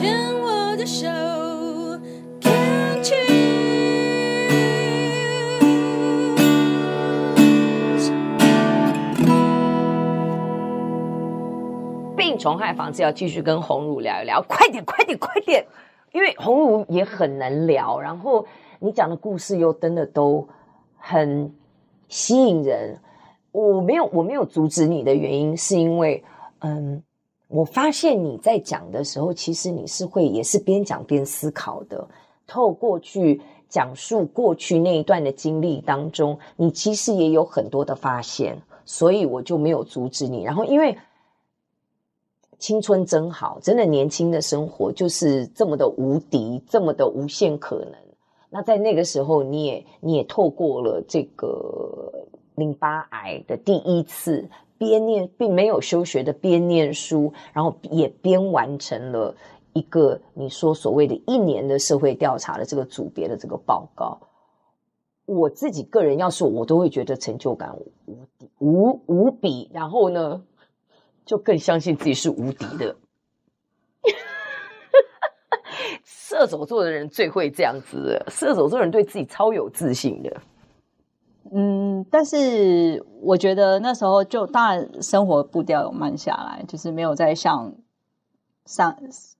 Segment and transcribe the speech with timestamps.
[0.00, 1.06] 牵我的手
[2.40, 3.26] ，Can't you？
[12.16, 15.66] 病虫害防治要继续跟鸿儒聊一聊，快点，快点，快点！
[16.12, 18.46] 因为鸿儒也很能聊，然后
[18.78, 20.48] 你讲的故事又真的都
[20.96, 21.54] 很
[22.08, 22.98] 吸引人。
[23.52, 26.24] 我没有，我没有阻止你的原因，是因为，
[26.60, 27.02] 嗯，
[27.50, 32.08] 我发现你在讲的时候，其实你是会也是边讲边思考的。
[32.46, 40.44] 透过去讲述过去那一段的经历当中，你其实也有很多的发现，所以我就没有阻止你。
[40.44, 40.96] 然后，因为
[42.58, 47.94] 青春真好，真的年轻的生活就是这么的无敌，这么的无限可能。
[48.48, 52.12] 那在那个时候，你也你也透过了这个。
[52.56, 54.46] 淋巴癌的第一次
[54.80, 59.36] 边念，并没有休学的边念书，然后也边完成了
[59.74, 64.22] 一个你说所谓的一年的社会调查的这个组别的这个报告。
[65.26, 70.44] 我自己个人要说，我都会觉得成就感无敌无无比，然后呢，
[71.26, 72.96] 就更相信自己是无敌的。
[76.02, 80.40] 射手座的人最会这样子，射手座人对自己超有自信的。
[81.52, 87.72] 嗯，但是我觉得那时候就当然生活步调有慢下来，就是没有再像
[88.66, 88.96] 上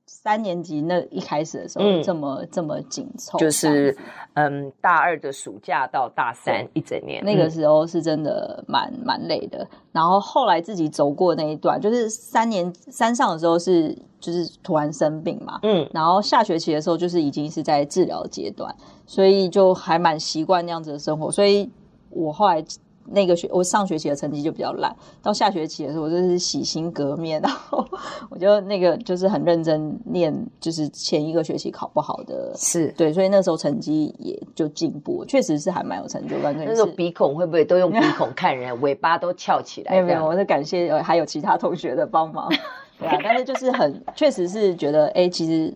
[0.06, 3.38] 三年级那一开始的时候这么、嗯、这么紧凑。
[3.38, 3.96] 就是
[4.34, 9.64] 嗯，大二的暑假到大三一整年，那个时候是真的蛮蛮累的。
[9.92, 18.74] 然后后来自己走过那一段，就是三年三上的时候是就是突然生病嘛，嗯，然后下学期的时候就是已经是在治疗阶段，
[19.06, 21.70] 所以就还蛮习惯那样子的生活，所以。
[22.10, 22.62] 我后来
[23.12, 27.84] 那个学，我上学期的成绩就比较烂，到下学期的时候，我就是洗心革面， 然后
[28.28, 36.54] 我就那个就是很认真念，就是前一个学期考不好的，是对，所以那时候成绩也就进步，确实是还蛮有成就感。
[36.56, 39.92] 那时候鼻孔会不会都用鼻孔看人， 尾巴都翘起来？
[39.92, 42.48] 没有没有，我是感谢还有其他同学的帮忙，
[43.00, 45.74] 对啊，但是就是很确实是觉得，哎，其实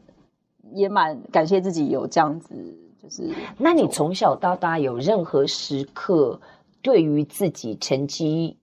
[0.72, 2.54] 也蛮感谢自己有这样子。
[3.04, 6.40] 就是，那你从小到大有任何时刻
[6.80, 8.56] 对于自己成绩，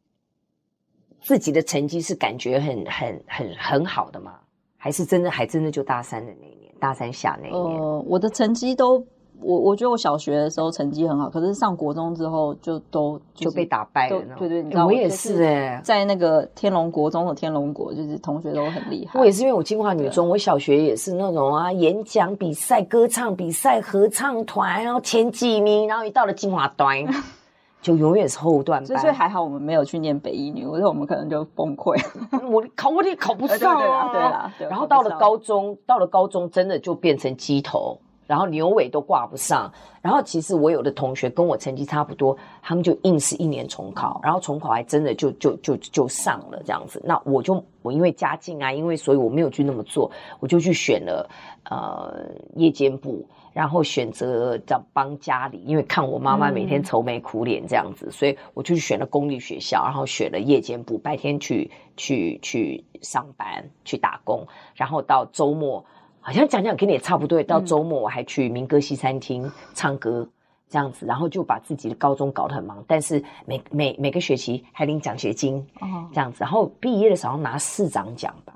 [1.21, 4.39] 自己的成绩是感觉很很很很好的吗？
[4.77, 7.79] 还是真的还真的就大三的那一年，大三下那一年？
[7.79, 9.05] 呃，我的成绩都。
[9.41, 14.21] 我我觉得我小学的时候成绩很好，可是上国中之后就都、就是、就被打败了。
[14.37, 19.19] 对对，你知道我也是哎、欸，在那个天龙国中的天龙国，就是同学都很厉害。
[19.19, 26.97] 我也是因为我金华女中，我小学也是那种啊，演讲比赛、歌唱比赛、合唱团，然后前几名，然后一到了金华端，
[27.81, 28.99] 就永远是后段班。
[28.99, 31.99] 所以还好我们没有去念北一女，我觉得我们可能就崩溃。
[32.49, 34.53] 我考我也考不上啊，对啦。
[34.69, 37.99] 然后到了高中，到了高中真的就变成鸡头。
[38.31, 39.69] 然后牛尾都挂不上，
[40.01, 47.01] 然后其实我有的同学跟我成绩差不多，他们就硬是一年重考，然后重考还真的就就就就上了这样子。
[47.03, 50.09] 那我就我因为家境啊，因为所以我没有去那么做，
[50.39, 51.29] 我就去选了
[51.69, 52.23] 呃
[52.55, 65.85] 夜间部，然后选择这帮家里，因为看我妈妈每天愁眉苦脸这样子，嗯、所以我就去选了公立学校，然后选了夜间部，白天去去去上班去打工，然后到周末。
[66.21, 70.27] 好像讲讲跟你也差不多，到周末我还去民歌西餐厅唱歌
[70.69, 75.65] 这样子，然后就把自己的高中搞得很忙，但是每每每个学期还领奖学金
[76.13, 78.53] 这样子，然后毕业的时候拿市长奖吧，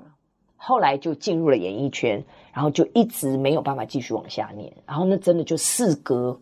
[0.56, 6.38] 后来就进入了演艺圈，然后就一直没有办法继续往下念，然后那真的就事隔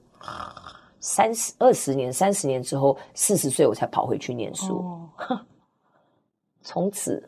[1.01, 4.85] 三十二十年，三十年之后四十岁我才跑回去念书，
[6.61, 7.27] 从此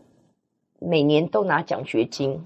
[0.79, 2.39] 每年都拿奖学金。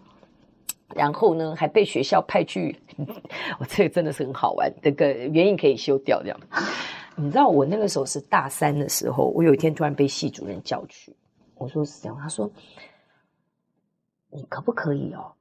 [0.95, 2.79] 然后呢，还被学校派去，
[3.59, 4.73] 我这个真的是很好玩。
[4.83, 6.41] 这个原因可以修掉这样。
[7.17, 11.15] 你知道我那个时候是大三的时候，我有一天突然被系主任叫去，
[11.55, 12.51] 我说是这样，他说
[14.31, 15.33] 你可不可以哦？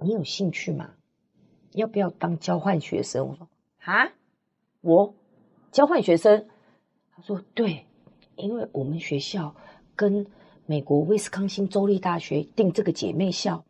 [0.00, 0.90] 你有兴趣吗？
[1.72, 3.28] 要不要当交换学生？
[3.28, 3.46] 我说
[3.84, 4.10] 啊，
[4.80, 5.14] 我
[5.70, 6.46] 交换学生？
[7.14, 7.84] 他说对，
[8.36, 9.54] 因为我们学校
[9.94, 10.26] 跟
[10.66, 13.64] 美国威斯康星州立大学订这个姐妹校。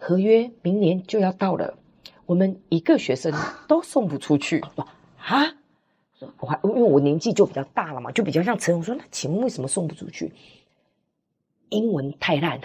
[0.00, 1.76] 合约明年就要到了，
[2.24, 3.32] 我们一个学生
[3.68, 4.58] 都送不出去。
[4.58, 4.86] 说
[5.20, 5.54] 啊，
[6.40, 8.76] 我还因为我年纪就比较大了嘛，就比较像陈。
[8.76, 10.32] 我说那请问为什么送不出去？
[11.68, 12.58] 英文太烂，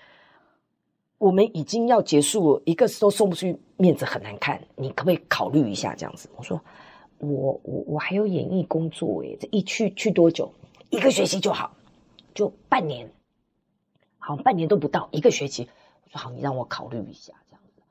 [1.16, 4.62] 我们已经要结束了，一个都送不出去，面子很难看。
[4.76, 6.28] 你可不可以考虑一下这样子？
[6.36, 6.60] 我说
[7.16, 10.52] 我我我还有演艺工作诶，这一去去多久？
[10.90, 11.74] 一个学期就好，
[12.34, 13.10] 就半年，
[14.18, 15.68] 好半年都不到，一个学期。
[16.10, 17.82] 说好，你让我考虑一下，这样子。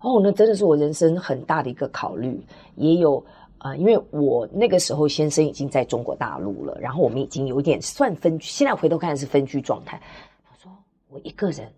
[0.00, 2.40] 哦，那真的是我人生很大的一个考虑，
[2.76, 3.18] 也有
[3.58, 10.00] 啊、呃，因为我那个时候先生已经在中国大陆了，然后我们已经有点算分居，现在回头看是分居状态。
[10.44, 10.72] 他说
[11.08, 11.70] 我一个人，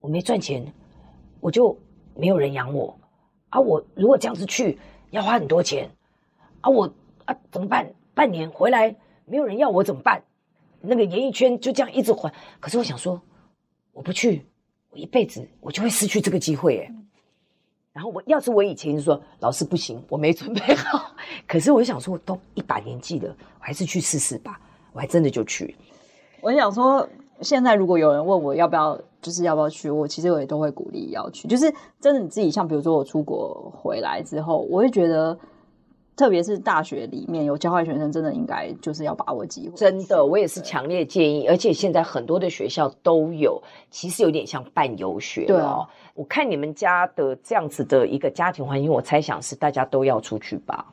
[0.00, 0.72] 我没赚钱，
[1.40, 1.76] 我就
[2.14, 2.98] 没有人养我
[3.50, 3.60] 啊！
[3.60, 4.78] 我如果这样子去，
[5.10, 5.88] 要花很多钱
[6.62, 6.70] 啊！
[6.70, 6.92] 我
[7.24, 7.92] 啊怎么办？
[8.14, 10.24] 半年回来没有人要我怎么办？
[10.80, 12.32] 那个演艺圈就这样一直还。
[12.60, 13.20] 可是我想说，
[13.92, 14.46] 我不去，
[14.90, 16.92] 我一辈子我就会失去这个机会诶。
[17.92, 21.12] 然后我要是我以前就说老师不行，我没准备好。
[21.48, 24.60] 可是我想说，都一把年纪了，我还是去试试吧。
[24.92, 25.74] 我还真的就去。
[26.40, 27.08] 我想说，
[27.40, 31.48] 现在如果有人问我要不要，就是要不要去，我其实我也都会鼓励要去。
[31.48, 35.38] 就是真的你自己，像比如说我出国回来之后，我会觉得。
[36.16, 39.76] 特别是大学里面有交换学生，真的应该就是要把握机会。
[39.76, 45.44] 真的，我也是强烈建议，而且现在很多的学校都有，其实有点像半游学。
[45.44, 50.86] 对哦，我看你们家的这样子的一个家庭环境，我猜想是大家都要出去吧？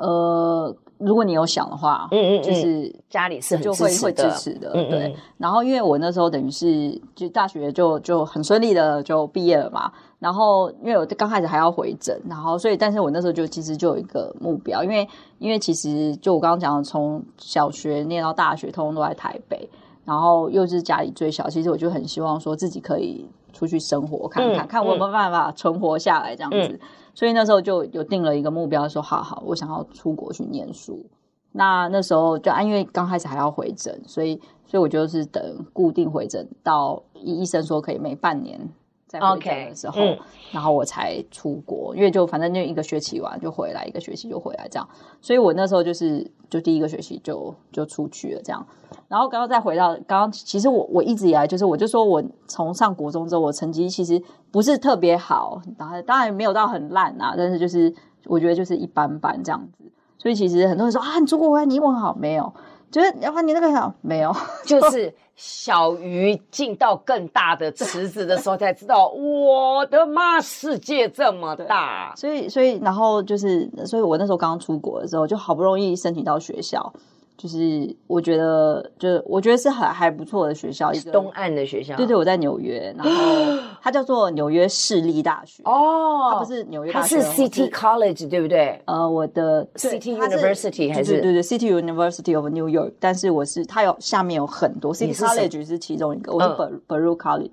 [0.00, 0.76] 呃。
[1.02, 5.16] 如果你有想的话，嗯嗯，就是家里是很就会会支持的，嗯嗯对。
[5.38, 9.90] 然后因为我那时候等于是就大学就就很顺利的就毕业了嘛。
[10.18, 15.08] 然后因为我刚开始还要回诊，然后所以但是我那时候就其实就有一个目标，因为
[15.38, 19.66] 因为其实就我刚刚讲的，从小学念到大学，通通都在台北，
[20.04, 26.58] 然后又是家里最小，其实我就很希望说自己可以出去生活看看，嗯、看我有没有办法存活下来这样子。
[26.58, 26.80] 嗯
[27.12, 31.04] 所以那时候就有定了一个目标，说好好，我想要出国去念书。
[31.52, 35.42] 那那时候就啊因为刚开始还要回诊，所以所以我就是等
[35.72, 38.60] 固定回诊到医生说可以每半年
[39.10, 40.18] 再回诊的时候，okay, 嗯、
[40.52, 41.92] 然后我才出国。
[41.96, 44.88] 因为就反正就一个学期完就回来，一个学期就回来这样。
[45.20, 48.64] 所以我那时候就是就第一个学期就就出去了这样。
[49.08, 54.22] 然后刚刚再回到刚刚，其实我我一直以来就是我就说我从上国中之后，我成绩其实
[54.52, 57.92] 不是特别好，当然当然没有到很烂啊，但是就是
[58.26, 59.84] 我觉得就是一般般这样子。
[60.18, 62.52] 所以其实很多人说啊，你出国回来你英文好没有？
[62.90, 64.34] 觉得然后你那个好没有？
[64.66, 72.12] 就是小鱼进到更大的池子的时候才知道，我的妈，世界这么大。
[72.16, 76.92] 所以所以然后就是，所以我那时候刚刚出国的时候，就好不容易申请到学校。
[77.40, 81.96] 就是我觉得，就是我觉得是很还不错的学校，一个东岸的学校。
[81.96, 85.62] 对对，我在纽约，然后 它叫做纽约市立大学。
[85.64, 88.78] 哦，它不是纽约大学，它是 City College，对不对？
[88.84, 96.48] 呃，我的 City University 还是对对对 City University of New York，但是我是它有下面有很多 City College 是其中一个，我是
[96.86, 97.48] Baruch College。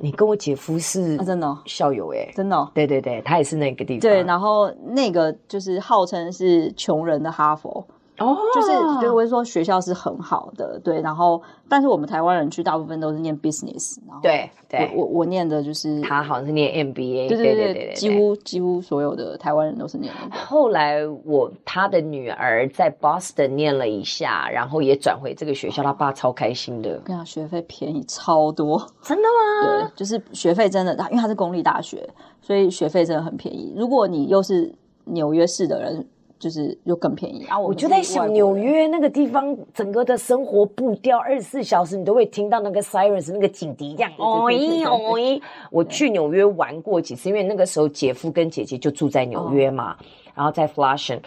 [0.00, 4.00] 你跟我姐夫是真的校友哎，真的，对对对，他也是那个地方。
[4.00, 7.82] 对，然后那个就是号称是穷人的哈佛。
[8.18, 8.38] 哦，oh.
[8.54, 20.12] 就是就是，我会说学校是很好的，对，然后但是我们台湾人去大部分都是念 business，然后对对，我我我念的就是他好像是念 MBA，对对对对，几乎几乎所有的台湾人都是念。
[20.30, 26.98] 后来我他的女儿在 Boston 念了一下，然后也转回这个学校，他爸超开心的。
[27.00, 29.88] 跟你讲，学费便宜超多，真的吗？
[29.88, 32.08] 对，就是学费真的，因为他是公立大学，
[32.40, 33.74] 所以学费真的很便宜。
[33.76, 34.72] 如果你又是
[35.06, 36.06] 纽约市的人。
[36.44, 37.58] 就是又更便宜啊！
[37.58, 44.12] 我就在想，纽约那个地方，整个的生活步调，二十四小时你都会听到那个 sirens 那个警笛这样。
[44.18, 45.40] 哦咦哦咦！
[45.70, 49.96] 我去纽约玩过几次，因为那个时候姐夫跟姐姐就住在纽约嘛，
[50.34, 51.20] 然后在 Flushing，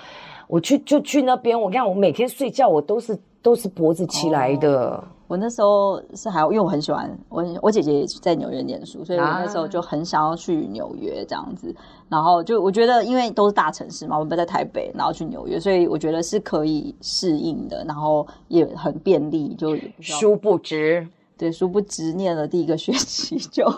[0.48, 1.60] 我去就去那边。
[1.60, 5.04] 我看我每天睡觉，我都是都是脖子起来的。
[5.28, 11.76] 我那时候是还因为我很喜欢我，我姐姐也在纽约念书，所以我那时候就很想要去纽约这样子。
[12.08, 19.54] 然后就我觉得，因为都是大城市嘛，我们不在台北，然后去纽约，所以我觉得是可以适应的，然后也很便利。
[19.56, 21.06] 就殊不知，
[21.38, 23.70] 对，殊不知念了第一个学期就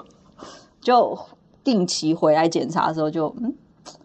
[0.79, 1.18] 就
[1.63, 3.56] 定期回来检查的时候就，就嗯，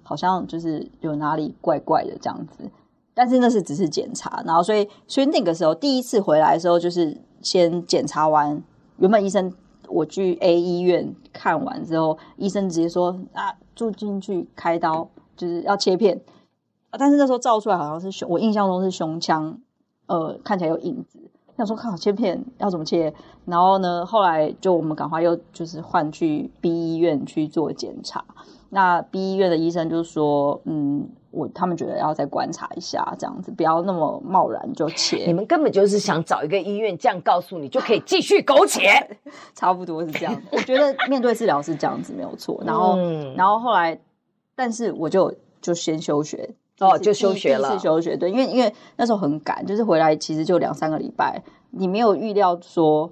[0.02, 2.70] 好像就是有哪里怪怪的这样子。
[3.12, 7.14] 但是那是只是检查，然后所以所以那个时候第一次回来的时候就是。
[7.44, 8.60] 先检查完，
[8.96, 9.52] 原本医生
[9.86, 16.20] 我去 A 医院看完之后，医生直接说啊，住进去开刀，就是要切片。
[16.90, 19.60] 但是那时候照出来好像是胸，我印象中是胸腔，
[20.06, 21.30] 呃，看起来有影子。
[21.56, 23.12] 想说看好切片要怎么切，
[23.44, 28.24] 然后呢，后来就我们赶快又就是换去 B 医院去做检查。
[28.70, 31.08] 那 B 医院的医生就说，嗯。
[31.36, 35.24] 我他们觉得要再观察一下，这样子不要那么贸然就切。
[35.26, 38.88] 你们根本就是想找一个医院这样告诉你，就可以继续苟且。
[39.52, 40.42] 差不多是这样。
[40.52, 42.62] 我觉得面对治疗是这样子没有错。
[42.64, 43.98] 然后，嗯、然后后来，
[44.54, 47.68] 但是我就就先休学哦，就休学了。
[47.68, 53.10] 第一次休学，对，因为因为那时候很赶，就是回来其实就两三个礼拜，你没有预料说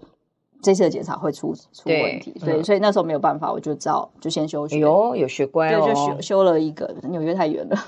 [0.61, 4.79] 这次的检查会出出问题，所以、嗯、所以那时候没有办法，我就知道就先休学。
[4.79, 7.77] 有有学乖哦，对，就休休了一个，纽约太远了。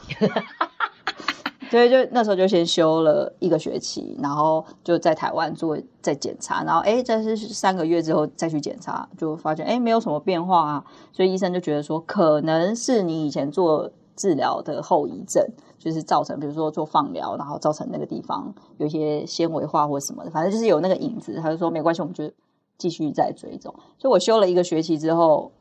[1.70, 15.44] 所以就那时候就先休了一个学期，然后就在台湾做再检查，然后哎，这是三个月之后再去检查，就发现哎没有什么变化啊，所以医生就觉得说可能是你以前做治疗的后遗症，
[15.78, 22.30] 就是造成比如说做放疗，然后造成那个地方有一些纤维化或什么的，反正就是有那个影子，他就说没关系，我们就
[22.78, 23.74] 继续再追踪。
[23.98, 25.52] 所以我休了一个学期之后，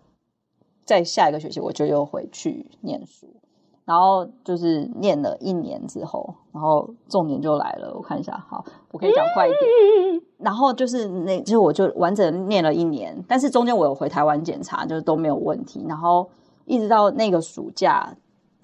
[0.86, 3.28] 在下一个学期我就又回去念书。
[3.86, 7.94] 然后就是念了一年之后，然后重点就来了。
[7.94, 10.22] 我看一下，好，我可以讲快一点。
[10.38, 15.84] 然后就是那，就是我就完整念了一年，但是中间我有回台湾检查，就是都没有问题。
[15.86, 16.30] 然后
[16.64, 18.16] 一直到那个暑假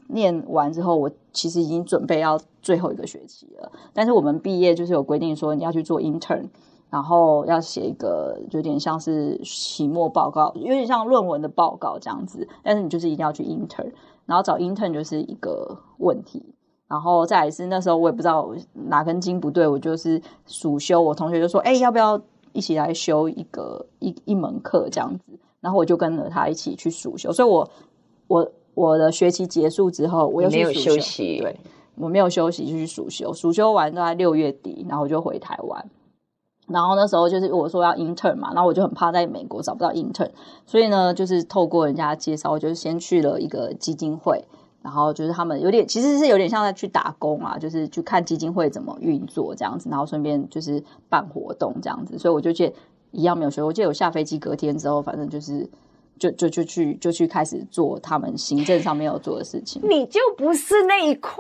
[0.10, 3.72] 念完之后，我其实已经准备要最后一个学期了。
[3.94, 6.46] 但是我们毕业就是有规定说你要去做 intern，
[6.90, 12.48] 然后要写一个有点像是期末报告，有点像论文的报告这样子。
[12.64, 13.92] 但是你就是一定要去 intern。
[14.26, 16.54] 然后找 intern 就是一个问题，
[16.88, 22.22] 然后再来是那时候我也不知道哪根筋不对，我就是暑修，我同学就说：“哎，要不要
[22.54, 25.24] 一起来修一个一一门课这样子？”
[25.62, 27.68] 然后我就跟着他一起去暑修，所以我
[28.28, 31.60] 我我的学期结束之后，我又去暑修，休息，对，
[31.96, 35.86] 我没有休息就去暑休，暑休完都在六月底，然后我就回台湾。
[36.70, 40.30] 然后那时候就是我说要 intern 嘛，然后我就很怕在美国找不到 intern，
[40.66, 44.46] 所以呢，就是透过人家介绍，我就先去了一个基金会，
[44.82, 52.74] 然后就是他们有点其实是有点像在去打工啊，就是去看基金会怎么运作这样子，然后顺便就是办活动这样子，所以我就记得
[53.12, 55.70] 一样没有学，我记得我下飞机隔天之后，反正就是。
[56.20, 59.82] 就就就去就去开始做他们行政上面要做的事情。
[59.84, 61.34] 你就不是那一块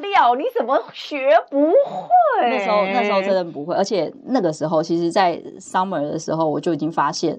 [0.00, 2.50] 料，你怎么学不会？
[2.50, 7.38] 那时候那时候真的不会，而且那个时候，其实，在 summer 的时候，我就已经发现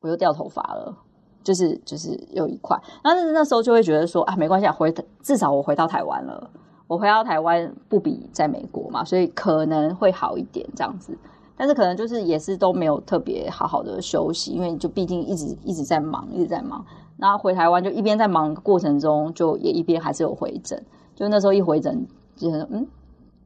[0.00, 0.96] 我又掉头发了，
[1.42, 2.78] 就是就是有一块。
[3.02, 6.50] 但是那时候就会觉得说啊，没关系，回至少我回到台湾了，
[6.86, 11.18] 我回到台湾不比在美国嘛，所以可能会好一点这样子。
[11.60, 16.82] 但是可能就是也是都没有特别好好的休息，因为就毕竟一直一直在忙，一直在忙。
[17.18, 20.82] 然后回台湾就一边在忙的过程中，就也一边还是有回诊。
[21.14, 22.88] 就那时候一回诊，就是嗯，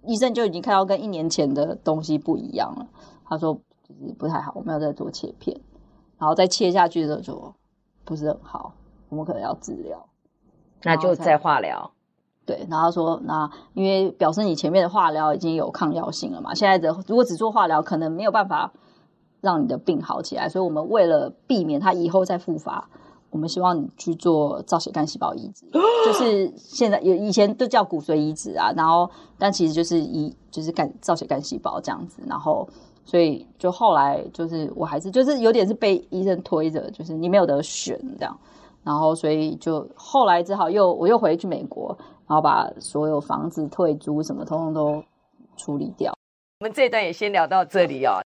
[0.04, 2.86] 医生就已经看到跟一年前的东西不一样了。
[3.24, 3.52] 他说
[3.82, 5.60] 就是不太好，我们要再做切片，
[6.16, 7.54] 然后再切下去的时候就
[8.04, 8.72] 不是很好，
[9.08, 10.06] 我们可能要治疗，
[10.84, 11.90] 那就再化疗。
[12.46, 18.70] 对，然后说那因为表示你前面的化疗已经有抗药性了嘛，现在的如果只做化疗，可能没有办法
[19.40, 22.88] 让你的病好起来，所以我们为了避免它以后再复发，
[23.30, 25.64] 我们希望你去做造血干细胞移植，
[26.04, 32.68] 就是现在有以前都叫骨髓移植啊，然后但其实就是移就是干造血干细胞这样子，然后
[33.06, 38.38] 所以就后来就是我还是就是有点是被医生推着，就是你没有得选这样，
[38.82, 41.96] 然后所以就后来只好又我又回去美国。
[42.26, 45.04] 然后把所有房子退租什么，通通都
[45.56, 46.12] 处理掉。
[46.60, 48.20] 我们这段也先聊到这里哦。